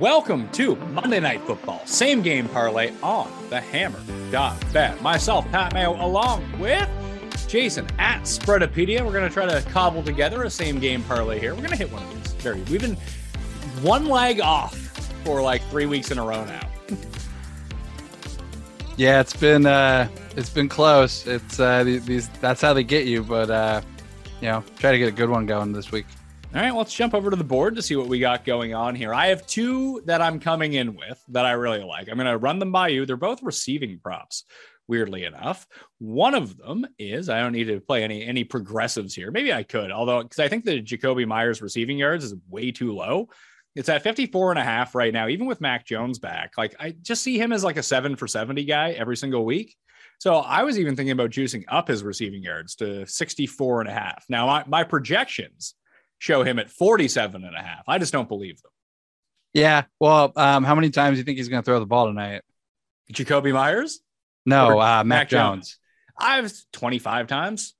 Welcome 0.00 0.48
to 0.52 0.76
Monday 0.76 1.20
Night 1.20 1.42
Football, 1.42 1.82
same 1.84 2.22
game 2.22 2.48
parlay 2.48 2.90
on 3.02 3.30
the 3.50 3.60
Hammer. 3.60 4.00
Bet. 4.72 5.02
Myself, 5.02 5.46
Pat 5.50 5.74
Mayo, 5.74 5.92
along 6.02 6.58
with 6.58 6.88
Jason 7.46 7.86
at 7.98 8.22
Spreadopedia. 8.22 9.04
We're 9.04 9.12
going 9.12 9.28
to 9.28 9.30
try 9.30 9.44
to 9.44 9.60
cobble 9.68 10.02
together 10.02 10.44
a 10.44 10.48
same 10.48 10.78
game 10.78 11.02
parlay 11.02 11.38
here. 11.38 11.52
We're 11.52 11.60
going 11.60 11.72
to 11.72 11.76
hit 11.76 11.92
one 11.92 12.02
of 12.02 12.14
these. 12.14 12.32
Very. 12.32 12.62
We've 12.62 12.80
been 12.80 12.96
one 13.82 14.06
leg 14.06 14.40
off 14.40 14.74
for 15.22 15.42
like 15.42 15.62
three 15.64 15.84
weeks 15.84 16.10
in 16.10 16.16
a 16.16 16.24
row 16.24 16.46
now. 16.46 16.66
Yeah, 18.96 19.20
it's 19.20 19.34
been 19.34 19.64
uh 19.64 20.08
it's 20.36 20.50
been 20.50 20.68
close. 20.68 21.26
It's 21.26 21.58
uh 21.58 21.84
these 21.84 22.28
that's 22.40 22.60
how 22.60 22.74
they 22.74 22.84
get 22.84 23.06
you, 23.06 23.22
but 23.22 23.50
uh 23.50 23.80
you 24.42 24.48
know, 24.48 24.62
try 24.78 24.92
to 24.92 24.98
get 24.98 25.08
a 25.08 25.12
good 25.12 25.30
one 25.30 25.46
going 25.46 25.72
this 25.72 25.90
week. 25.90 26.04
All 26.52 26.60
right, 26.60 26.74
let's 26.74 26.92
jump 26.92 27.14
over 27.14 27.30
to 27.30 27.36
the 27.36 27.44
board 27.44 27.76
to 27.76 27.82
see 27.82 27.94
what 27.94 28.08
we 28.08 28.18
got 28.18 28.44
going 28.44 28.74
on 28.74 28.96
here. 28.96 29.14
I 29.14 29.28
have 29.28 29.46
two 29.46 30.02
that 30.06 30.20
I'm 30.20 30.40
coming 30.40 30.72
in 30.72 30.96
with 30.96 31.22
that 31.28 31.46
I 31.46 31.52
really 31.52 31.84
like. 31.84 32.08
I'm 32.08 32.16
going 32.16 32.26
to 32.26 32.38
run 32.38 32.58
them 32.58 32.72
by 32.72 32.88
you. 32.88 33.06
They're 33.06 33.16
both 33.16 33.40
receiving 33.44 34.00
props, 34.02 34.42
weirdly 34.88 35.26
enough. 35.26 35.64
One 36.00 36.34
of 36.34 36.56
them 36.56 36.88
is 36.98 37.28
I 37.28 37.38
don't 37.40 37.52
need 37.52 37.68
to 37.68 37.78
play 37.78 38.02
any 38.02 38.24
any 38.26 38.42
progressives 38.42 39.14
here. 39.14 39.30
Maybe 39.30 39.52
I 39.52 39.62
could, 39.62 39.92
although 39.92 40.24
because 40.24 40.40
I 40.40 40.48
think 40.48 40.64
the 40.64 40.82
Jakobi 40.82 41.24
Meyers 41.24 41.62
receiving 41.62 41.98
yards 41.98 42.24
is 42.24 42.34
way 42.48 42.72
too 42.72 42.96
low. 42.96 43.28
It's 43.76 43.88
at 43.88 44.02
54 44.02 44.50
and 44.50 44.58
a 44.58 44.64
half 44.64 44.96
right 44.96 45.12
now, 45.12 45.28
even 45.28 45.46
with 45.46 45.60
Mac 45.60 45.86
Jones 45.86 46.18
back. 46.18 46.58
Like 46.58 46.74
I 46.80 46.96
just 47.00 47.22
see 47.22 47.38
him 47.38 47.52
as 47.52 47.62
like 47.62 47.76
a 47.76 47.82
seven 47.82 48.16
for 48.16 48.26
70 48.26 48.64
guy 48.64 48.90
every 48.90 49.16
single 49.16 49.44
week. 49.44 49.76
So 50.18 50.34
I 50.34 50.64
was 50.64 50.80
even 50.80 50.96
thinking 50.96 51.12
about 51.12 51.30
juicing 51.30 51.62
up 51.68 51.86
his 51.86 52.02
receiving 52.02 52.42
yards 52.42 52.74
to 52.76 53.06
64 53.06 53.82
and 53.82 53.88
a 53.88 53.92
half. 53.92 54.24
Now 54.28 54.46
my, 54.46 54.64
my 54.66 54.82
projections 54.82 55.76
show 56.20 56.44
him 56.44 56.60
at 56.60 56.70
47 56.70 57.44
and 57.44 57.56
a 57.56 57.60
half. 57.60 57.82
I 57.88 57.98
just 57.98 58.12
don't 58.12 58.28
believe 58.28 58.62
them. 58.62 58.70
Yeah. 59.52 59.84
Well, 59.98 60.32
um, 60.36 60.62
how 60.62 60.76
many 60.76 60.90
times 60.90 61.16
do 61.16 61.18
you 61.18 61.24
think 61.24 61.38
he's 61.38 61.48
going 61.48 61.62
to 61.62 61.64
throw 61.64 61.80
the 61.80 61.86
ball 61.86 62.06
tonight? 62.06 62.42
Jakobi 63.12 63.52
Meyers? 63.52 64.00
No, 64.46 64.68
Or 64.68 64.80
uh, 64.80 65.02
Mac, 65.02 65.28
Jones. 65.28 65.70
Jones. 65.70 65.78
I've 66.16 66.52
25 66.72 67.26
times. 67.26 67.74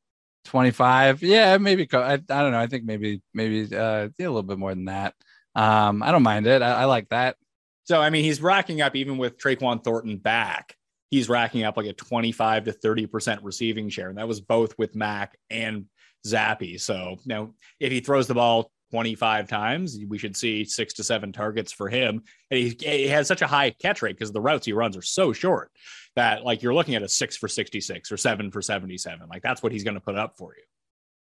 25. 0.46 1.22
Yeah, 1.22 1.58
maybe. 1.58 1.86
I, 1.92 2.14
I 2.14 2.16
don't 2.16 2.50
know. 2.50 2.58
I 2.58 2.66
think 2.66 2.84
maybe, 2.84 3.22
maybe 3.32 3.64
uh, 3.64 4.08
yeah, 4.18 4.26
a 4.26 4.30
little 4.30 4.42
bit 4.42 4.58
more 4.58 4.74
than 4.74 4.86
that. 4.86 5.14
Um, 5.54 6.02
I 6.02 6.10
don't 6.10 6.22
mind 6.22 6.46
it. 6.46 6.62
I, 6.62 6.82
I 6.82 6.84
like 6.86 7.10
that. 7.10 7.36
So, 7.84 8.00
I 8.00 8.10
mean, 8.10 8.24
he's 8.24 8.40
racking 8.40 8.80
up 8.80 8.96
even 8.96 9.18
with 9.18 9.38
Tyquan 9.38 9.84
Thornton 9.84 10.16
back. 10.16 10.76
He's 11.10 11.28
racking 11.28 11.64
up 11.64 11.76
like 11.76 11.86
a 11.86 11.92
25 11.92 12.64
to 12.64 12.72
30% 12.72 13.40
receiving 13.42 13.90
share. 13.90 14.08
And 14.08 14.18
that 14.18 14.28
was 14.28 14.40
both 14.40 14.78
with 14.78 14.94
Mac 14.94 15.36
and 15.50 15.86
Zappe. 16.26 16.80
So 16.80 17.16
now 17.26 17.50
if 17.78 17.92
he 17.92 18.00
throws 18.00 18.26
the 18.26 18.34
ball 18.34 18.70
25 18.90 19.48
times, 19.48 19.98
we 20.08 20.18
should 20.18 20.36
see 20.36 20.64
six 20.64 20.94
to 20.94 21.04
seven 21.04 21.32
targets 21.32 21.72
for 21.72 21.88
him. 21.88 22.22
And 22.50 22.60
he, 22.60 22.76
he 22.80 23.08
has 23.08 23.28
such 23.28 23.42
a 23.42 23.46
high 23.46 23.70
catch 23.70 24.02
rate 24.02 24.16
because 24.16 24.32
the 24.32 24.40
routes 24.40 24.66
he 24.66 24.72
runs 24.72 24.96
are 24.96 25.02
so 25.02 25.32
short 25.32 25.70
that 26.16 26.44
like 26.44 26.62
you're 26.62 26.74
looking 26.74 26.96
at 26.96 27.02
a 27.02 27.08
six 27.08 27.36
for 27.36 27.48
66 27.48 28.10
or 28.10 28.16
seven 28.16 28.50
for 28.50 28.60
77. 28.62 29.28
Like 29.28 29.42
that's 29.42 29.62
what 29.62 29.72
he's 29.72 29.84
going 29.84 29.94
to 29.94 30.00
put 30.00 30.16
up 30.16 30.36
for 30.36 30.54
you. 30.56 30.62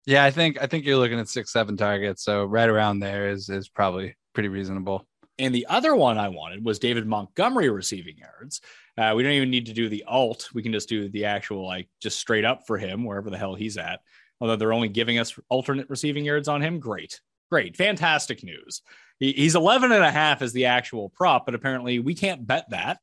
Yeah, 0.06 0.24
I 0.24 0.31
think 0.31 0.62
I 0.62 0.68
think 0.68 0.86
you're 0.86 0.97
looking 0.97 1.19
at 1.19 1.28
six, 1.28 1.52
seven 1.52 1.75
targets. 1.75 2.24
So 2.24 2.46
right 2.46 2.69
around 2.69 3.00
there 3.00 3.30
is 3.30 3.50
is 3.50 3.68
probably 3.68 4.16
pretty 4.34 4.47
reasonable. 4.47 5.06
And 5.40 5.53
the 5.53 5.68
other 5.68 5.96
one 5.96 6.18
I 6.18 6.30
wanted 6.30 6.66
was 6.66 6.80
David 6.80 7.06
Montgomery 7.06 7.69
receiving 7.69 8.18
yards. 8.18 8.62
Uh, 8.97 9.13
we 9.16 9.22
don't 9.22 9.34
even 9.34 9.52
need 9.52 9.68
to 9.68 9.74
do 9.74 9.88
the 9.88 10.03
alt. 10.07 10.50
We 10.53 10.63
can 10.63 10.74
just 10.74 10.90
do 10.90 11.09
the 11.09 11.25
actual, 11.25 11.66
like, 11.66 11.88
just 12.02 12.19
straight 12.19 12.46
up 12.46 12.66
for 12.66 12.78
him, 12.78 13.03
wherever 13.03 13.30
the 13.30 13.38
hell 13.38 13.53
he's 13.53 13.78
at. 13.78 14.00
Although 14.40 14.56
they're 14.56 14.74
only 14.74 14.90
giving 14.90 15.20
us 15.20 15.38
alternate 15.50 15.90
receiving 15.90 16.25
yards 16.25 16.48
on 16.48 16.62
him. 16.62 16.80
Great. 16.80 17.22
Great. 17.50 17.78
Fantastic 17.78 18.44
news. 18.44 18.81
He, 19.20 19.31
he's 19.34 19.56
11 19.56 19.92
and 19.92 20.03
a 20.03 20.12
half 20.12 20.42
as 20.42 20.53
the 20.53 20.66
actual 20.66 21.09
prop, 21.09 21.46
but 21.46 21.56
apparently 21.56 22.00
we 22.00 22.14
can't 22.14 22.46
bet 22.46 22.70
that, 22.70 23.00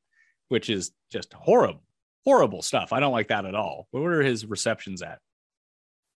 which 0.48 0.70
is 0.70 0.92
just 1.10 1.32
horrible, 1.32 1.82
horrible 2.24 2.62
stuff. 2.62 2.92
I 2.92 3.00
don't 3.00 3.12
like 3.12 3.28
that 3.28 3.46
at 3.46 3.54
all. 3.54 3.88
What 3.90 4.02
are 4.02 4.22
his 4.22 4.46
receptions 4.46 5.02
at? 5.02 5.18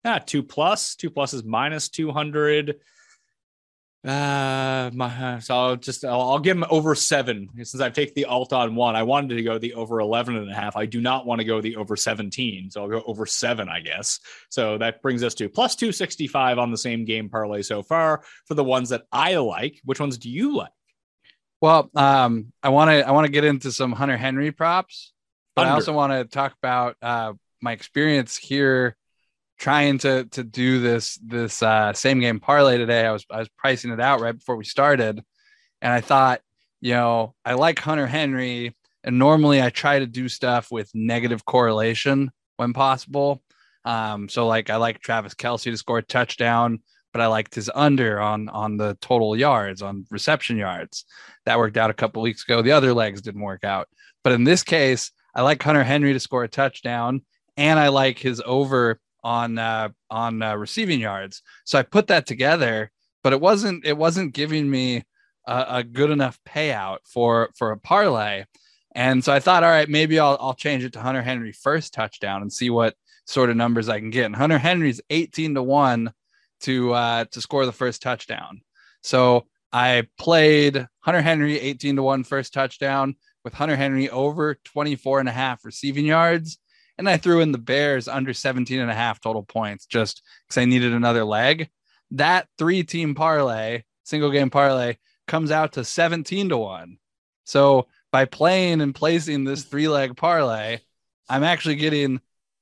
Ah, 0.05 0.19
two 0.19 0.43
plus. 0.43 0.95
Two 0.95 1.09
plus 1.09 1.33
is 1.33 1.43
minus 1.43 1.89
200. 1.89 2.79
Uh, 4.07 4.89
my, 4.93 5.37
so 5.39 5.53
I'll 5.53 5.75
just 5.75 6.05
I'll, 6.05 6.21
I'll 6.21 6.39
give 6.39 6.55
him 6.55 6.63
over 6.69 6.95
seven 6.95 7.49
since 7.57 7.81
I've 7.81 7.91
taken 7.91 8.13
the 8.15 8.23
alt 8.23 8.53
on 8.53 8.73
one. 8.73 8.95
I 8.95 9.03
wanted 9.03 9.35
to 9.35 9.43
go 9.43 9.57
the 9.57 9.73
over 9.73 9.99
11 9.99 10.37
and 10.37 10.49
a 10.49 10.55
half. 10.55 10.77
I 10.77 10.85
do 10.85 11.01
not 11.01 11.25
want 11.25 11.39
to 11.39 11.45
go 11.45 11.59
the 11.59 11.75
over 11.75 11.97
17, 11.97 12.71
so 12.71 12.81
I'll 12.81 12.89
go 12.89 13.03
over 13.05 13.25
seven, 13.25 13.67
I 13.67 13.81
guess. 13.81 14.21
So 14.47 14.77
that 14.77 15.01
brings 15.01 15.23
us 15.23 15.33
to 15.35 15.49
plus 15.49 15.75
265 15.75 16.57
on 16.57 16.71
the 16.71 16.77
same 16.77 17.03
game 17.03 17.27
parlay 17.27 17.63
so 17.63 17.83
far 17.83 18.23
for 18.45 18.53
the 18.53 18.63
ones 18.63 18.89
that 18.89 19.03
I 19.11 19.35
like. 19.35 19.81
Which 19.83 19.99
ones 19.99 20.17
do 20.17 20.29
you 20.29 20.55
like? 20.55 20.71
Well, 21.59 21.89
um, 21.93 22.53
I 22.63 22.69
want 22.69 22.89
to 22.91 23.05
I 23.05 23.11
want 23.11 23.25
to 23.25 23.31
get 23.31 23.43
into 23.43 23.73
some 23.73 23.91
Hunter 23.91 24.15
Henry 24.15 24.53
props, 24.53 25.11
but 25.53 25.65
I 25.65 25.71
also 25.71 25.91
want 25.91 26.13
to 26.13 26.23
talk 26.23 26.53
about 26.63 26.95
uh, 27.01 27.33
my 27.61 27.73
experience 27.73 28.37
here 28.37 28.95
trying 29.57 29.97
to 29.99 30.25
to 30.25 30.43
do 30.43 30.79
this 30.79 31.17
this 31.23 31.61
uh, 31.63 31.93
same 31.93 32.19
game 32.19 32.39
parlay 32.39 32.77
today. 32.77 33.05
I 33.05 33.11
was 33.11 33.25
I 33.31 33.39
was 33.39 33.49
pricing 33.49 33.91
it 33.91 33.99
out 33.99 34.21
right 34.21 34.37
before 34.37 34.55
we 34.55 34.65
started, 34.65 35.21
and 35.81 35.93
I 35.93 36.01
thought, 36.01 36.41
you 36.81 36.93
know, 36.93 37.33
I 37.43 37.53
like 37.53 37.79
Hunter 37.79 38.07
Henry, 38.07 38.75
and 39.03 39.19
normally 39.19 39.61
I 39.61 39.69
try 39.69 39.99
to 39.99 40.07
do 40.07 40.29
stuff 40.29 40.71
with 40.71 40.89
negative 40.93 41.45
correlation 41.45 42.31
when 42.57 42.73
possible. 42.73 43.41
Um, 43.85 44.29
so 44.29 44.47
like 44.47 44.69
I 44.69 44.75
like 44.75 45.01
Travis 45.01 45.33
Kelce 45.33 45.71
to 45.71 45.77
score 45.77 45.99
a 45.99 46.03
touchdown, 46.03 46.79
but 47.13 47.21
I 47.21 47.27
liked 47.27 47.55
his 47.55 47.71
under 47.73 48.19
on 48.19 48.49
on 48.49 48.77
the 48.77 48.97
total 49.01 49.35
yards 49.35 49.81
on 49.81 50.05
reception 50.11 50.57
yards. 50.57 51.05
That 51.45 51.57
worked 51.57 51.77
out 51.77 51.89
a 51.89 51.95
couple 51.95 52.21
weeks 52.21 52.43
ago. 52.43 52.61
The 52.61 52.73
other 52.73 52.93
legs 52.93 53.21
didn't 53.21 53.41
work 53.41 53.63
out, 53.63 53.87
but 54.23 54.33
in 54.33 54.43
this 54.43 54.63
case, 54.63 55.11
I 55.33 55.41
like 55.41 55.63
Hunter 55.63 55.83
Henry 55.83 56.13
to 56.13 56.19
score 56.19 56.43
a 56.43 56.47
touchdown, 56.47 57.21
and 57.55 57.79
I 57.79 57.87
like 57.87 58.19
his 58.19 58.41
over 58.45 58.99
on 59.23 59.57
uh, 59.57 59.89
on 60.09 60.41
uh, 60.41 60.55
receiving 60.55 60.99
yards. 60.99 61.41
So 61.65 61.79
I 61.79 61.83
put 61.83 62.07
that 62.07 62.25
together, 62.25 62.91
but 63.23 63.33
it 63.33 63.41
wasn't 63.41 63.85
it 63.85 63.97
wasn't 63.97 64.33
giving 64.33 64.69
me 64.69 65.03
a, 65.47 65.65
a 65.69 65.83
good 65.83 66.11
enough 66.11 66.39
payout 66.47 66.99
for 67.05 67.49
for 67.57 67.71
a 67.71 67.77
parlay. 67.77 68.45
And 68.95 69.23
so 69.23 69.31
I 69.31 69.39
thought, 69.39 69.63
all 69.63 69.69
right, 69.69 69.89
maybe 69.89 70.19
I'll 70.19 70.37
I'll 70.39 70.53
change 70.53 70.83
it 70.83 70.93
to 70.93 70.99
Hunter 70.99 71.21
Henry 71.21 71.51
first 71.51 71.93
touchdown 71.93 72.41
and 72.41 72.51
see 72.51 72.69
what 72.69 72.95
sort 73.25 73.49
of 73.49 73.57
numbers 73.57 73.89
I 73.89 73.99
can 73.99 74.09
get. 74.09 74.25
And 74.25 74.35
Hunter 74.35 74.57
Henry's 74.57 75.01
18 75.09 75.55
to 75.55 75.63
1 75.63 76.11
to 76.61 76.93
uh 76.93 77.25
to 77.25 77.41
score 77.41 77.65
the 77.65 77.71
first 77.71 78.01
touchdown. 78.01 78.61
So 79.03 79.45
I 79.71 80.07
played 80.17 80.87
Hunter 81.01 81.21
Henry 81.21 81.59
18 81.59 81.97
to 81.97 82.03
1 82.03 82.23
first 82.23 82.53
touchdown 82.53 83.15
with 83.43 83.53
Hunter 83.53 83.75
Henry 83.75 84.09
over 84.09 84.55
24 84.65 85.19
and 85.19 85.29
a 85.29 85.31
half 85.31 85.63
receiving 85.63 86.05
yards. 86.05 86.57
And 86.97 87.07
I 87.07 87.17
threw 87.17 87.41
in 87.41 87.51
the 87.51 87.57
Bears 87.57 88.07
under 88.07 88.33
17 88.33 88.79
and 88.79 88.89
a 88.89 88.95
half 88.95 89.19
total 89.19 89.43
points 89.43 89.85
just 89.85 90.23
because 90.47 90.59
I 90.59 90.65
needed 90.65 90.93
another 90.93 91.23
leg. 91.23 91.69
That 92.11 92.47
three 92.57 92.83
team 92.83 93.13
parlay, 93.13 93.83
single 94.03 94.31
game 94.31 94.49
parlay, 94.49 94.97
comes 95.27 95.51
out 95.51 95.73
to 95.73 95.83
17 95.83 96.49
to 96.49 96.57
1. 96.57 96.97
So 97.43 97.87
by 98.11 98.25
playing 98.25 98.81
and 98.81 98.95
placing 98.95 99.43
this 99.43 99.63
three 99.63 99.87
leg 99.87 100.15
parlay, 100.17 100.79
I'm 101.29 101.43
actually 101.43 101.75
getting, 101.75 102.21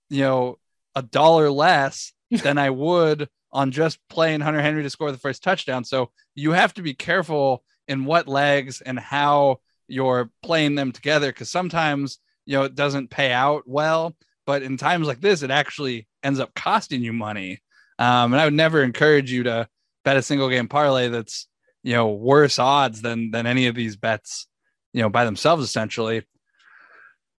you 0.10 0.21
know, 0.21 0.60
a 0.95 1.01
dollar 1.01 1.50
less 1.50 2.13
than 2.31 2.57
I 2.57 2.69
would 2.71 3.30
on 3.51 3.71
just 3.71 4.00
playing 4.10 4.42
Hunter 4.42 4.62
Henry 4.62 4.83
to 4.83 4.89
score 4.89 5.12
the 5.12 5.18
first 5.18 5.44
touchdown. 5.44 5.86
So 5.86 6.12
you 6.33 6.51
have 6.51 6.74
to 6.74 6.81
be 6.81 6.94
careful 6.94 7.63
in 7.88 8.06
what 8.06 8.27
legs 8.27 8.81
and 8.81 9.00
how 9.00 9.60
you're 9.88 10.30
playing 10.44 10.75
them 10.75 10.92
together 10.92 11.31
because 11.31 11.50
sometimes, 11.50 12.19
you 12.45 12.57
know, 12.57 12.63
it 12.63 12.75
doesn't 12.75 13.10
pay 13.10 13.31
out 13.31 13.63
well. 13.65 14.15
But 14.45 14.63
in 14.63 14.77
times 14.77 15.07
like 15.07 15.21
this, 15.21 15.44
it 15.44 15.51
actually 15.51 16.07
ends 16.24 16.39
up 16.39 16.53
costing 16.53 17.01
you 17.01 17.13
money. 17.13 17.59
Um, 17.97 18.33
and 18.33 18.42
I 18.42 18.45
would 18.45 18.53
never 18.53 18.83
encourage 18.83 19.31
you 19.31 19.44
to 19.44 19.68
bet 20.03 20.18
a 20.18 20.21
single 20.21 20.50
game 20.50 20.68
parlay 20.68 21.07
that's, 21.07 21.47
you 21.83 21.94
know, 21.94 22.12
worse 22.12 22.59
odds 22.59 23.01
than 23.01 23.31
than 23.31 23.47
any 23.47 23.68
of 23.68 23.75
these 23.75 23.95
bets, 23.95 24.47
you 24.94 25.01
know, 25.01 25.09
by 25.09 25.25
themselves 25.25 25.63
essentially. 25.63 26.24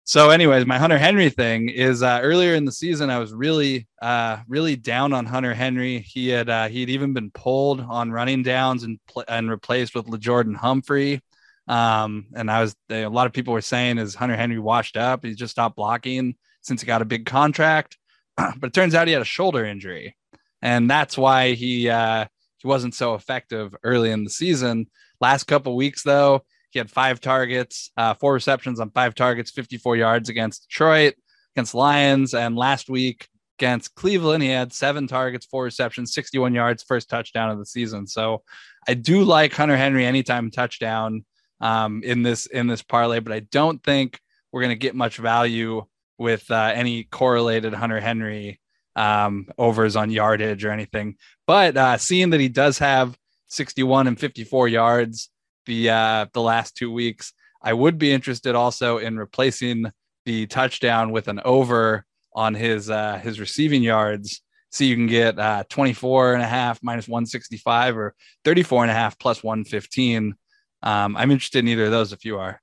So, 0.08 0.31
anyways, 0.31 0.67
my 0.67 0.79
Hunter 0.79 0.99
Henry 0.99 1.31
thing 1.31 1.69
is 1.69 2.00
uh, 2.00 2.20
earlier 2.23 2.55
in 2.55 2.64
the 2.64 2.70
season, 2.70 3.11
I 3.11 3.19
was 3.19 3.35
really, 3.35 3.88
uh, 4.00 4.38
really 4.47 4.76
down 4.76 5.12
on 5.12 5.26
Hunter 5.26 5.52
Henry. 5.52 5.99
He 5.99 6.29
had 6.29 6.49
uh, 6.49 6.69
he 6.69 6.79
had 6.79 6.91
even 6.91 7.12
been 7.12 7.32
pulled 7.32 7.81
on 7.81 8.12
running 8.12 8.44
downs 8.44 8.85
and 8.85 9.00
pl- 9.09 9.25
and 9.26 9.50
replaced 9.50 9.97
with 9.97 10.06
Lil'Jordan 10.06 10.55
Humphrey. 10.55 11.23
Um, 11.67 12.26
and 12.37 12.49
I 12.49 12.61
was 12.61 12.76
a 12.88 13.09
lot 13.09 13.26
of 13.26 13.32
people 13.32 13.52
were 13.52 13.61
saying 13.61 13.99
is 13.99 14.14
Hunter 14.14 14.37
Henry 14.37 14.61
washed 14.61 14.97
up? 14.97 15.25
He 15.25 15.35
just 15.35 15.50
stopped 15.50 15.75
blocking 15.75 16.37
since 16.67 16.81
he 16.81 16.87
got 16.87 17.03
a 17.03 17.07
big 17.07 17.27
contract. 17.27 17.97
but 18.37 18.65
it 18.65 18.73
turns 18.73 18.95
out 18.95 19.07
he 19.07 19.13
had 19.13 19.23
a 19.23 19.27
shoulder 19.27 19.65
injury, 19.65 20.17
and 20.61 20.91
that's 20.91 21.17
why 21.17 21.53
he 21.53 21.89
uh, 21.89 22.27
he 22.59 22.69
wasn't 22.69 22.95
so 22.95 23.15
effective 23.15 23.75
early 23.83 24.11
in 24.11 24.25
the 24.25 24.31
season. 24.31 24.87
Last 25.21 25.45
couple 25.45 25.77
weeks 25.77 26.03
though, 26.03 26.45
he 26.71 26.79
had 26.79 26.91
five 26.91 27.21
targets, 27.21 27.91
uh, 27.97 28.15
four 28.15 28.35
receptions 28.35 28.81
on 28.81 28.91
five 28.91 29.15
targets, 29.15 29.51
54 29.51 29.97
yards 29.97 30.29
against 30.29 30.69
Detroit, 30.69 31.15
against 31.55 31.75
Lions, 31.75 32.35
and 32.35 32.57
last 32.57 32.91
week 32.91 33.29
against 33.59 33.95
Cleveland, 33.95 34.43
he 34.43 34.51
had 34.51 34.73
seven 34.73 35.07
targets, 35.07 35.47
four 35.47 35.65
receptions, 35.65 36.12
61 36.12 36.55
yards, 36.55 36.83
first 36.83 37.09
touchdown 37.09 37.51
of 37.51 37.59
the 37.59 37.65
season. 37.65 38.07
So 38.07 38.43
I 38.87 38.95
do 38.95 39.25
like 39.25 39.55
Hunter 39.55 39.77
Henry 39.77 40.05
anytime 40.05 40.51
touchdown 40.51 41.25
um, 41.61 42.03
in 42.05 42.23
this 42.23 42.47
in 42.47 42.67
this 42.67 42.83
parlay, 42.83 43.21
but 43.21 43.33
I 43.33 43.41
don't 43.41 43.83
think 43.83 44.21
we're 44.53 44.62
going 44.62 44.71
to 44.71 44.77
get 44.77 44.95
much 44.95 45.17
value 45.17 45.85
with 46.19 46.51
uh, 46.51 46.73
any 46.75 47.05
correlated 47.05 47.75
Hunter 47.75 48.01
Henry 48.01 48.61
um, 48.95 49.49
overs 49.59 49.97
on 49.97 50.11
yardage 50.11 50.65
or 50.65 50.71
anything. 50.71 51.17
But 51.47 51.77
uh, 51.77 51.99
seeing 51.99 52.31
that 52.31 52.41
he 52.41 52.49
does 52.49 52.79
have 52.79 53.17
61 53.49 54.07
and 54.07 54.19
54 54.19 54.69
yards 54.69 55.31
the 55.67 55.91
uh, 55.91 56.27
the 56.33 56.41
last 56.41 56.77
two 56.77 56.91
weeks, 56.91 57.33
I 57.63 57.73
would 57.73 57.99
be 57.99 58.13
interested 58.13 58.55
also 58.55 58.99
in 58.99 59.19
replacing 59.19 59.87
the 60.25 60.47
touchdown 60.47 61.11
with 61.11 61.29
an 61.29 61.41
over 61.45 62.05
on 62.35 62.55
his 62.55 62.89
uh, 62.89 63.19
his 63.19 63.39
receiving 63.41 63.83
yards. 63.83 64.43
So 64.71 64.85
you 64.85 64.95
can 64.95 65.07
get 65.07 65.39
uh, 65.39 65.65
24 65.69 66.35
and 66.35 66.43
a 66.43 66.47
half 66.47 66.81
minus 66.83 67.09
165 67.09 67.97
or 67.97 68.15
34 68.45 68.85
and 68.85 68.91
a 68.91 68.95
half 68.95 69.19
plus 69.19 69.43
115. 69.43 70.35
Um, 70.83 71.17
I'm 71.17 71.31
interested 71.31 71.61
in 71.61 71.69
either 71.69 71.87
of 71.87 71.93
those 71.93 72.12
if 72.12 72.25
you 72.25 72.39
are. 72.39 72.61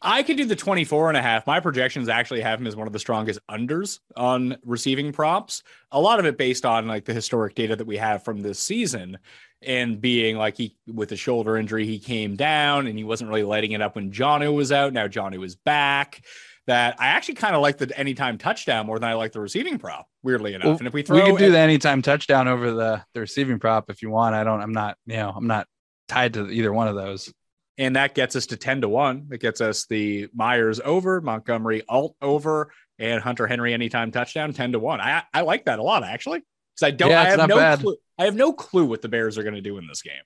I 0.00 0.22
could 0.22 0.38
do 0.38 0.46
the 0.46 0.56
24 0.56 1.08
and 1.08 1.16
a 1.16 1.22
half. 1.22 1.46
My 1.46 1.60
projections 1.60 2.08
actually 2.08 2.40
have 2.40 2.58
him 2.60 2.66
as 2.66 2.74
one 2.74 2.86
of 2.86 2.92
the 2.92 2.98
strongest 2.98 3.40
unders 3.50 4.00
on 4.16 4.56
receiving 4.64 5.12
props. 5.12 5.62
A 5.90 6.00
lot 6.00 6.18
of 6.18 6.24
it 6.24 6.38
based 6.38 6.64
on 6.64 6.86
like 6.86 7.04
the 7.04 7.12
historic 7.12 7.54
data 7.54 7.76
that 7.76 7.86
we 7.86 7.98
have 7.98 8.24
from 8.24 8.40
this 8.40 8.58
season 8.58 9.18
and 9.60 10.00
being 10.00 10.36
like 10.36 10.56
he 10.56 10.76
with 10.86 11.12
a 11.12 11.16
shoulder 11.16 11.56
injury, 11.56 11.86
he 11.86 11.98
came 11.98 12.34
down 12.34 12.86
and 12.86 12.96
he 12.96 13.04
wasn't 13.04 13.28
really 13.28 13.42
lighting 13.42 13.72
it 13.72 13.82
up 13.82 13.96
when 13.96 14.10
Jonnu 14.10 14.54
was 14.54 14.72
out. 14.72 14.92
Now 14.92 15.06
Jonnu 15.06 15.38
was 15.38 15.54
back. 15.54 16.22
That 16.66 16.98
I 16.98 17.08
actually 17.08 17.34
kind 17.34 17.54
of 17.54 17.60
like 17.60 17.76
the 17.76 17.92
anytime 17.98 18.38
touchdown 18.38 18.86
more 18.86 18.98
than 18.98 19.10
I 19.10 19.12
like 19.12 19.32
the 19.32 19.40
receiving 19.40 19.78
prop, 19.78 20.08
weirdly 20.22 20.54
enough. 20.54 20.64
Well, 20.64 20.78
and 20.78 20.86
if 20.86 20.94
we 20.94 21.02
throw 21.02 21.16
we 21.22 21.30
could 21.32 21.38
do 21.38 21.50
the 21.50 21.58
anytime 21.58 22.00
touchdown 22.00 22.48
over 22.48 22.72
the 22.72 23.04
the 23.12 23.20
receiving 23.20 23.58
prop 23.58 23.90
if 23.90 24.00
you 24.00 24.08
want. 24.08 24.34
I 24.34 24.44
don't 24.44 24.62
I'm 24.62 24.72
not, 24.72 24.96
you 25.04 25.16
know, 25.16 25.30
I'm 25.36 25.46
not 25.46 25.66
tied 26.08 26.32
to 26.34 26.48
either 26.48 26.72
one 26.72 26.88
of 26.88 26.94
those 26.94 27.30
and 27.78 27.96
that 27.96 28.14
gets 28.14 28.36
us 28.36 28.46
to 28.46 28.56
10 28.56 28.82
to 28.82 28.88
1 28.88 29.28
it 29.32 29.40
gets 29.40 29.60
us 29.60 29.86
the 29.86 30.28
meyers 30.34 30.80
over 30.84 31.20
montgomery 31.20 31.82
alt 31.88 32.16
over 32.22 32.72
and 32.98 33.22
hunter 33.22 33.46
henry 33.46 33.74
anytime 33.74 34.10
touchdown 34.10 34.52
10 34.52 34.72
to 34.72 34.78
1 34.78 35.00
i 35.00 35.22
i 35.32 35.40
like 35.42 35.64
that 35.64 35.78
a 35.78 35.82
lot 35.82 36.04
actually. 36.04 36.40
Because 36.74 36.88
i 36.88 36.90
don't 36.90 37.10
yeah, 37.10 37.22
i 37.22 37.30
have 37.30 37.48
no 37.48 37.56
bad. 37.56 37.80
clue 37.80 37.96
i 38.18 38.24
have 38.24 38.36
no 38.36 38.52
clue 38.52 38.84
what 38.84 39.02
the 39.02 39.08
bears 39.08 39.38
are 39.38 39.42
going 39.42 39.54
to 39.54 39.60
do 39.60 39.78
in 39.78 39.86
this 39.86 40.02
game. 40.02 40.22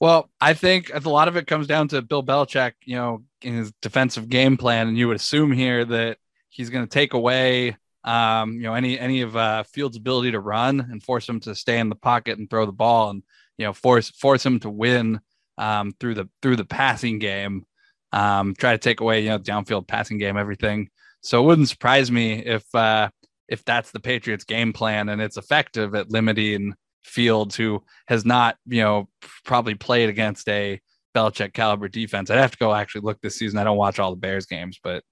Well 0.00 0.30
i 0.40 0.54
think 0.54 0.90
a 0.94 1.08
lot 1.08 1.28
of 1.28 1.36
it 1.36 1.46
comes 1.46 1.66
down 1.66 1.88
to 1.88 2.02
bill 2.02 2.22
belichick 2.22 2.72
you 2.84 2.96
know 2.96 3.24
in 3.42 3.54
his 3.54 3.72
defensive 3.82 4.28
game 4.28 4.56
plan 4.56 4.88
and 4.88 4.98
you 4.98 5.08
would 5.08 5.16
assume 5.16 5.52
here 5.52 5.84
that 5.84 6.18
he's 6.48 6.70
going 6.70 6.84
to 6.84 6.90
take 6.90 7.14
away 7.14 7.76
um, 8.04 8.54
you 8.54 8.62
know 8.62 8.74
any 8.74 8.98
any 8.98 9.22
of 9.22 9.36
uh, 9.36 9.62
Fields' 9.64 9.96
ability 9.96 10.32
to 10.32 10.40
run 10.40 10.80
and 10.80 11.02
force 11.02 11.28
him 11.28 11.40
to 11.40 11.54
stay 11.54 11.78
in 11.78 11.88
the 11.88 11.94
pocket 11.94 12.38
and 12.38 12.48
throw 12.48 12.64
the 12.64 12.72
ball, 12.72 13.10
and 13.10 13.22
you 13.58 13.66
know 13.66 13.72
force 13.72 14.10
force 14.10 14.44
him 14.44 14.60
to 14.60 14.70
win 14.70 15.20
um, 15.58 15.92
through 16.00 16.14
the 16.14 16.28
through 16.40 16.56
the 16.56 16.64
passing 16.64 17.18
game. 17.18 17.66
Um, 18.12 18.54
try 18.54 18.72
to 18.72 18.78
take 18.78 19.00
away 19.00 19.22
you 19.22 19.30
know 19.30 19.38
downfield 19.38 19.86
passing 19.86 20.18
game, 20.18 20.36
everything. 20.36 20.88
So 21.20 21.42
it 21.42 21.46
wouldn't 21.46 21.68
surprise 21.68 22.10
me 22.10 22.34
if 22.44 22.64
uh, 22.74 23.10
if 23.48 23.64
that's 23.64 23.90
the 23.90 24.00
Patriots' 24.00 24.44
game 24.44 24.72
plan 24.72 25.08
and 25.08 25.20
it's 25.20 25.36
effective 25.36 25.94
at 25.94 26.10
limiting 26.10 26.74
Fields, 27.04 27.56
who 27.56 27.82
has 28.06 28.24
not 28.24 28.56
you 28.66 28.82
know 28.82 29.08
probably 29.44 29.74
played 29.74 30.08
against 30.08 30.48
a 30.48 30.80
Belichick 31.14 31.52
caliber 31.52 31.88
defense. 31.88 32.30
I'd 32.30 32.38
have 32.38 32.52
to 32.52 32.58
go 32.58 32.74
actually 32.74 33.02
look 33.02 33.20
this 33.20 33.36
season. 33.36 33.58
I 33.58 33.64
don't 33.64 33.76
watch 33.76 33.98
all 33.98 34.10
the 34.10 34.16
Bears 34.16 34.46
games, 34.46 34.78
but 34.82 35.02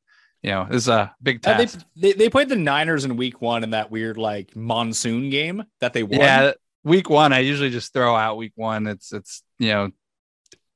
you 0.43 0.51
know, 0.51 0.67
this 0.71 0.85
is 0.85 0.89
a 0.89 1.15
big 1.23 1.43
task. 1.43 1.81
they, 1.97 2.13
they, 2.13 2.13
they 2.13 2.29
played 2.29 2.49
the 2.49 2.57
Niners 2.57 3.05
in 3.05 3.17
week 3.17 3.41
one 3.41 3.65
in 3.65 3.71
that 3.71 3.91
weird 3.91 4.17
like 4.17 4.55
monsoon 4.55 5.31
game 5.31 5.65
that 5.81 5.93
they 5.93 6.03
won. 6.03 6.21
Yeah, 6.21 6.53
week 6.85 7.11
one. 7.11 7.33
I 7.33 7.41
usually 7.41 7.71
just 7.71 7.93
throw 7.93 8.15
out 8.15 8.37
week 8.37 8.53
one. 8.55 8.87
It's 8.87 9.13
it's 9.13 9.43
you 9.59 9.69
know 9.71 9.91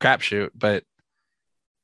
crapshoot. 0.01 0.51
But 0.55 0.85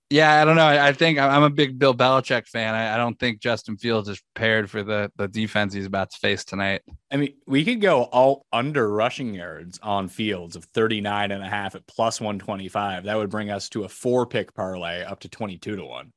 yeah, 0.09 0.41
I 0.41 0.45
don't 0.45 0.55
know. 0.55 0.67
I, 0.67 0.89
I, 0.89 0.93
think 0.93 1.19
I'm 1.19 1.43
a 1.43 1.51
big 1.51 1.81
Bill 1.81 1.93
Belichick 1.93 2.47
fan. 2.47 2.75
I, 2.75 2.95
I, 2.95 2.97
don't 2.97 3.19
think 3.19 3.41
Justin 3.41 3.77
Fields 3.77 4.09
is 4.09 4.21
prepared 4.21 4.71
for 4.71 4.85
the 4.85 5.11
the 5.17 5.27
defense 5.27 5.75
he's 5.75 5.87
about 5.87 6.13
to 6.13 6.19
face 6.19 6.45
tonight. 6.45 6.83
I 7.11 7.17
mean, 7.17 7.35
we 7.49 7.65
could 7.65 7.81
go 7.81 8.05
all 8.05 8.47
under 8.53 8.89
rushing 8.89 9.35
yards 9.35 9.81
on 9.83 10.07
Fields 10.07 10.55
of 10.55 10.65
39 10.67 11.33
and 11.33 11.43
a 11.43 11.49
half 11.49 11.75
at 11.75 11.87
plus 11.89 12.21
125. 12.21 13.05
That 13.05 13.17
would 13.17 13.31
bring 13.31 13.51
us 13.51 13.69
to 13.71 13.83
a 13.83 13.89
four 13.89 14.27
pick 14.27 14.55
parlay 14.55 15.03
up 15.03 15.21
to 15.21 15.29
22 15.29 15.75
to 15.75 15.85
1. 15.85 16.13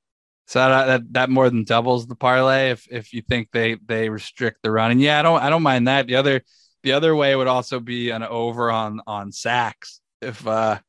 So 0.45 0.59
that, 0.59 0.85
that, 0.85 1.13
that 1.13 1.29
more 1.29 1.49
than 1.49 1.63
doubles 1.63 2.05
the 2.05 2.15
parlay 2.15 2.71
if 2.71 2.87
if 2.91 3.11
you 3.11 3.23
think 3.23 3.49
they 3.51 3.77
they 3.85 4.09
restrict 4.09 4.59
the 4.61 4.71
run. 4.71 4.91
And 4.91 5.01
yeah, 5.01 5.19
I 5.19 5.23
don't 5.23 5.41
I 5.41 5.49
don't 5.49 5.63
mind 5.63 5.87
that. 5.87 6.05
The 6.05 6.15
other 6.15 6.43
the 6.83 6.91
other 6.91 7.15
way 7.15 7.35
would 7.35 7.47
also 7.47 7.79
be 7.79 8.11
an 8.11 8.21
over 8.21 8.69
on 8.69 9.01
on 9.07 9.31
sacks. 9.31 9.99
If 10.21 10.45
uh 10.45 10.77
if 10.77 10.83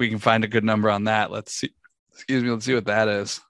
we 0.00 0.08
can 0.08 0.18
find 0.18 0.42
a 0.42 0.48
good 0.48 0.64
number 0.64 0.90
on 0.90 1.04
that, 1.04 1.30
let's 1.30 1.54
see. 1.54 1.70
Excuse 2.12 2.42
me. 2.42 2.50
Let's 2.50 2.66
see 2.66 2.74
what 2.74 2.86
that 2.86 3.08
is. 3.08 3.40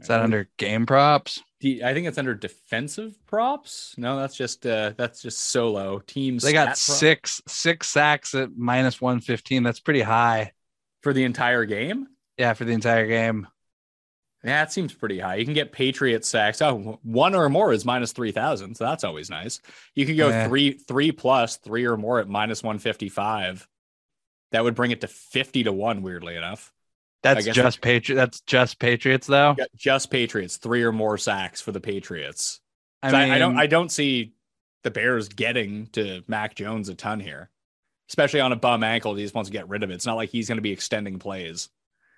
Is 0.00 0.08
that 0.08 0.20
under 0.20 0.48
game 0.56 0.86
props? 0.86 1.42
I 1.62 1.92
think 1.92 2.06
it's 2.06 2.16
under 2.16 2.34
defensive 2.34 3.18
props. 3.26 3.94
No, 3.98 4.18
that's 4.18 4.34
just 4.34 4.64
uh 4.66 4.92
that's 4.96 5.20
just 5.20 5.38
solo 5.38 5.98
teams. 5.98 6.42
They 6.42 6.52
got 6.52 6.78
six 6.78 7.42
six 7.46 7.88
sacks 7.88 8.34
at 8.34 8.56
minus 8.56 9.00
one 9.00 9.20
fifteen. 9.20 9.62
That's 9.62 9.80
pretty 9.80 10.00
high 10.00 10.52
for 11.02 11.12
the 11.12 11.24
entire 11.24 11.66
game. 11.66 12.06
Yeah, 12.38 12.54
for 12.54 12.64
the 12.64 12.72
entire 12.72 13.06
game. 13.06 13.46
Yeah, 14.42 14.62
it 14.62 14.72
seems 14.72 14.94
pretty 14.94 15.18
high. 15.18 15.34
You 15.34 15.44
can 15.44 15.52
get 15.52 15.70
Patriot 15.70 16.24
sacks. 16.24 16.62
Oh, 16.62 16.98
one 17.02 17.34
or 17.34 17.48
more 17.50 17.74
is 17.74 17.84
minus 17.84 18.12
three 18.12 18.32
thousand, 18.32 18.76
so 18.76 18.84
that's 18.84 19.04
always 19.04 19.28
nice. 19.28 19.60
You 19.94 20.06
can 20.06 20.16
go 20.16 20.28
yeah. 20.28 20.48
three 20.48 20.72
three 20.72 21.12
plus 21.12 21.56
three 21.58 21.84
or 21.84 21.98
more 21.98 22.20
at 22.20 22.28
minus 22.28 22.62
one 22.62 22.78
fifty 22.78 23.10
five. 23.10 23.68
That 24.52 24.64
would 24.64 24.74
bring 24.74 24.90
it 24.90 25.00
to 25.02 25.08
50 25.08 25.64
to 25.64 25.72
1, 25.72 26.02
weirdly 26.02 26.36
enough. 26.36 26.72
That's 27.22 27.46
just 27.46 27.80
Patriot. 27.80 28.16
That's 28.16 28.40
just 28.40 28.78
Patriots, 28.78 29.26
though. 29.26 29.54
Just 29.76 30.10
Patriots. 30.10 30.56
Three 30.56 30.82
or 30.82 30.92
more 30.92 31.18
sacks 31.18 31.60
for 31.60 31.70
the 31.70 31.80
Patriots. 31.80 32.60
I, 33.02 33.12
mean, 33.12 33.30
I, 33.30 33.34
I, 33.36 33.38
don't. 33.38 33.58
I 33.58 33.66
don't 33.66 33.90
see 33.90 34.32
the 34.82 34.90
Bears 34.90 35.28
getting 35.28 35.86
to 35.88 36.22
Mac 36.26 36.54
Jones 36.54 36.88
a 36.88 36.94
ton 36.94 37.20
here, 37.20 37.50
especially 38.08 38.40
on 38.40 38.52
a 38.52 38.56
bum 38.56 38.82
ankle. 38.82 39.14
He 39.14 39.22
just 39.22 39.34
wants 39.34 39.50
to 39.50 39.52
get 39.52 39.68
rid 39.68 39.82
of 39.82 39.90
it. 39.90 39.94
It's 39.94 40.06
not 40.06 40.16
like 40.16 40.30
he's 40.30 40.48
going 40.48 40.58
to 40.58 40.62
be 40.62 40.72
extending 40.72 41.18
plays. 41.18 41.68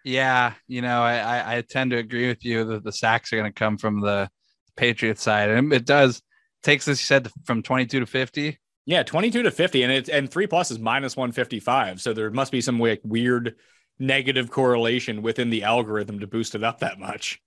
Yeah, 0.05 0.55
you 0.67 0.83
know, 0.83 1.03
I, 1.03 1.59
I 1.59 1.61
tend 1.63 1.93
to 1.93 1.97
agree 1.97 2.29
with 2.29 2.45
you 2.45 2.65
that 2.65 2.85
the 2.85 2.93
sacks 2.93 3.33
are 3.33 3.37
going 3.37 3.53
to 3.53 3.59
come 3.59 3.79
from 3.79 4.01
the 4.01 4.29
Patriots 4.77 5.23
side, 5.23 5.51
and 5.51 5.73
it 5.73 5.85
does 5.85 6.23
takes 6.63 6.85
this 6.85 7.01
you 7.01 7.05
said 7.05 7.29
from 7.45 7.63
22 7.63 8.01
to 8.01 8.07
50 8.07 8.59
yeah, 8.85 9.03
22 9.03 9.45
to 9.45 9.51
50 9.51 9.83
and 9.83 9.93
it's 9.93 10.09
and 10.09 10.31
3 10.31 10.47
plus 10.47 10.71
is 10.71 10.79
minus 10.79 11.17
155. 11.17 12.01
So 12.01 12.13
there 12.13 12.31
must 12.31 12.53
be 12.53 12.61
some 12.61 12.81
like 12.81 13.01
weird 13.05 13.57
negative 13.99 14.51
correlation 14.51 15.23
within 15.23 15.51
the 15.51 15.65
algorithm 15.65 16.21
to 16.21 16.27
boost 16.27 16.55
it 16.55 16.65
up 16.65 16.81
that 16.81 16.99
much. 16.99 17.41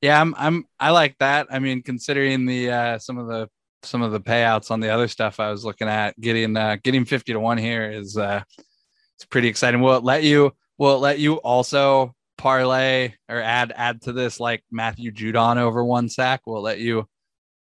Yeah, 0.00 0.20
I'm 0.20 0.34
I'm 0.36 0.64
I 0.78 0.90
like 0.90 1.16
that. 1.18 1.46
I 1.50 1.58
mean, 1.58 1.82
considering 1.82 2.44
the 2.44 2.70
uh 2.70 2.98
some 2.98 3.18
of 3.18 3.26
the 3.26 3.48
some 3.82 4.02
of 4.02 4.12
the 4.12 4.20
payouts 4.20 4.70
on 4.70 4.80
the 4.80 4.90
other 4.90 5.08
stuff 5.08 5.40
I 5.40 5.50
was 5.50 5.64
looking 5.64 5.88
at, 5.88 6.18
getting 6.20 6.56
uh 6.56 6.76
getting 6.82 7.04
50 7.04 7.32
to 7.32 7.40
1 7.40 7.58
here 7.58 7.90
is 7.90 8.18
uh 8.18 8.42
it's 9.16 9.24
pretty 9.24 9.48
exciting. 9.48 9.80
Will 9.80 9.96
it 9.96 10.04
let 10.04 10.22
you 10.22 10.52
will 10.76 10.96
it 10.96 11.00
let 11.00 11.18
you 11.18 11.36
also 11.36 12.14
parlay 12.36 13.14
or 13.28 13.40
add 13.40 13.72
add 13.74 14.02
to 14.02 14.12
this 14.12 14.38
like 14.38 14.62
Matthew 14.70 15.12
Judon 15.12 15.56
over 15.56 15.82
one 15.82 16.10
sack? 16.10 16.42
Will 16.46 16.60
let 16.60 16.78
you, 16.78 17.08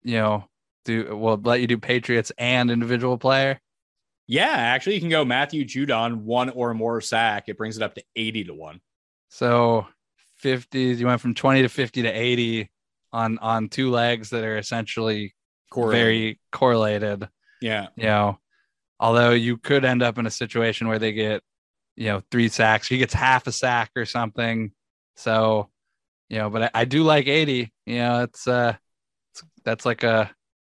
you 0.03 0.17
know, 0.17 0.45
do 0.85 1.15
will 1.15 1.39
let 1.43 1.61
you 1.61 1.67
do 1.67 1.77
Patriots 1.77 2.31
and 2.37 2.71
individual 2.71 3.17
player? 3.17 3.59
Yeah, 4.27 4.51
actually, 4.51 4.95
you 4.95 5.01
can 5.01 5.09
go 5.09 5.25
Matthew 5.25 5.65
Judon 5.65 6.21
one 6.21 6.49
or 6.49 6.73
more 6.73 7.01
sack. 7.01 7.45
It 7.47 7.57
brings 7.57 7.77
it 7.77 7.83
up 7.83 7.95
to 7.95 8.03
eighty 8.15 8.43
to 8.45 8.53
one. 8.53 8.79
So 9.29 9.87
fifty, 10.37 10.83
you 10.83 11.05
went 11.05 11.21
from 11.21 11.33
twenty 11.33 11.61
to 11.61 11.69
fifty 11.69 12.03
to 12.03 12.09
eighty 12.09 12.69
on 13.11 13.37
on 13.39 13.69
two 13.69 13.91
legs 13.91 14.29
that 14.29 14.43
are 14.43 14.57
essentially 14.57 15.35
correlated. 15.69 16.05
very 16.05 16.39
correlated. 16.51 17.27
Yeah, 17.61 17.87
you 17.95 18.03
know, 18.03 18.39
although 18.99 19.31
you 19.31 19.57
could 19.57 19.85
end 19.85 20.01
up 20.01 20.17
in 20.17 20.25
a 20.25 20.31
situation 20.31 20.87
where 20.87 20.99
they 20.99 21.11
get 21.11 21.43
you 21.95 22.07
know 22.07 22.21
three 22.31 22.49
sacks, 22.49 22.87
he 22.87 22.97
gets 22.97 23.13
half 23.13 23.47
a 23.47 23.51
sack 23.51 23.91
or 23.95 24.05
something. 24.05 24.71
So 25.15 25.69
you 26.29 26.39
know, 26.39 26.49
but 26.49 26.63
I, 26.63 26.69
I 26.73 26.85
do 26.85 27.03
like 27.03 27.27
80. 27.27 27.71
You 27.85 27.95
know, 27.95 28.23
it's 28.23 28.47
uh, 28.47 28.75
it's, 29.33 29.43
that's 29.63 29.85
like 29.85 30.03
a 30.03 30.31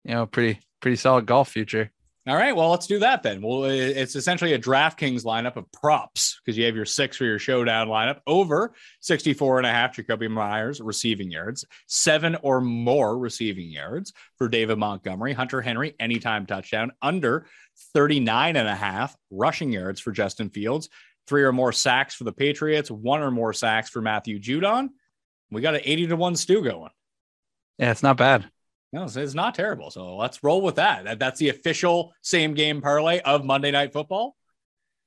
you 0.09 0.15
know 0.15 0.27
pretty 0.27 0.61
pretty 0.81 0.97
solid 0.97 1.27
golf 1.27 1.51
future. 1.51 1.93
All 2.27 2.37
right, 2.37 2.55
well, 2.55 2.69
let's 2.71 2.87
do 2.87 2.99
that 2.99 3.23
then. 3.23 3.41
Well, 3.41 3.65
it's 3.65 4.15
essentially 4.15 4.53
a 4.53 4.59
DraftKings 4.59 5.25
lineup 5.25 5.57
of 5.57 5.71
props 5.73 6.39
because 6.45 6.59
you 6.59 6.67
have 6.67 6.77
your 6.77 6.85
six 6.85 7.17
for 7.17 7.25
your 7.25 7.39
showdown 7.39 7.89
lineup 7.89 8.21
over 8.27 8.75
64 9.01 9.59
and 9.59 9.67
a 9.67 9.71
half 9.71 9.97
Jakobi 9.97 10.31
Meyers 10.31 10.79
receiving 10.79 11.31
yards, 11.31 11.65
seven 11.87 12.37
or 12.43 12.61
more 12.61 13.17
receiving 13.17 13.71
yards 13.71 14.13
for 14.37 14.47
David 14.47 14.77
Montgomery, 14.77 15.33
Hunter 15.33 15.63
Henry, 15.63 15.95
anytime 15.99 16.45
touchdown, 16.45 16.93
under 17.01 17.47
39 17.95 18.57
and 18.57 18.69
a 18.69 18.75
half 18.75 19.17
rushing 19.31 19.73
yards 19.73 19.99
for 19.99 20.13
Justin 20.13 20.51
Fields, 20.51 20.91
three 21.27 21.45
or 21.45 21.53
more 21.53 21.73
sacks 21.73 22.15
for 22.15 22.25
the 22.25 22.33
Patriots, 22.33 22.91
one 22.91 23.23
or 23.23 23.31
more 23.31 23.55
sacks 23.55 23.89
for 23.89 24.03
Matthew 24.03 24.39
Judon. 24.39 24.91
We 25.51 25.63
got 25.63 25.77
an 25.77 25.81
80 25.83 26.09
to 26.09 26.17
1 26.17 26.37
stew 26.37 26.63
going. 26.63 26.91
Yeah, 27.79 27.91
it's 27.91 28.03
not 28.03 28.19
bad. 28.19 28.51
No, 28.93 29.05
it's 29.05 29.35
not 29.35 29.55
terrible. 29.55 29.91
So 29.91 30.17
let's 30.17 30.43
roll 30.43 30.63
with 30.63 30.77
that. 30.77 31.19
That's 31.19 31.39
the 31.39 31.51
official 31.51 32.13
same 32.23 32.55
game 32.55 32.81
parlay 32.81 33.21
of 33.21 33.45
Monday 33.45 33.71
Night 33.71 33.93
Football. 33.93 34.35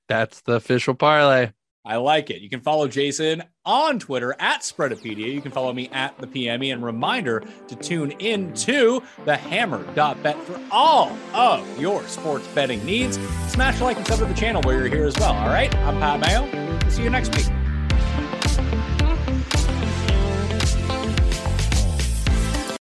That's 0.08 0.42
the 0.42 0.54
official 0.54 0.94
parlay. 0.94 1.52
I 1.84 1.96
like 1.96 2.30
it. 2.30 2.42
You 2.42 2.50
can 2.50 2.62
follow 2.62 2.88
Jason 2.88 3.42
on 3.66 3.98
Twitter 3.98 4.36
at 4.40 4.62
Spreadopedia. 4.62 5.34
You 5.34 5.42
can 5.42 5.52
follow 5.52 5.74
me 5.74 5.90
at 5.92 6.16
the 6.20 6.28
PME. 6.28 6.72
And 6.72 6.86
reminder 6.86 7.44
to 7.68 7.76
tune 7.76 8.12
in 8.20 8.54
to 8.54 9.02
the 9.26 9.36
hammer.bet 9.36 10.38
for 10.44 10.62
all 10.70 11.18
of 11.34 11.82
your 11.82 12.06
sports 12.08 12.48
betting 12.50 12.86
needs. 12.86 13.18
Smash 13.48 13.82
like 13.82 13.98
and 13.98 14.06
sub 14.06 14.20
to 14.20 14.26
the 14.26 14.34
channel 14.36 14.62
while 14.62 14.76
you're 14.76 14.88
here 14.90 15.08
as 15.08 15.18
well. 15.18 15.34
All 15.34 15.48
right. 15.48 15.74
I'm 15.78 15.98
Pat 16.00 16.20
Mayo. 16.20 16.90
See 16.90 17.02
you 17.02 17.10
next 17.10 17.36
week. 17.36 17.48